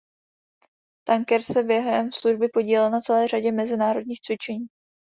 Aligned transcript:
Tanker 1.07 1.43
se 1.43 1.63
během 1.63 2.11
služby 2.11 2.47
podílel 2.53 2.89
na 2.89 2.99
celé 2.99 3.27
řadě 3.27 3.51
mezinárodních 3.51 4.19
cvičení. 4.19 4.67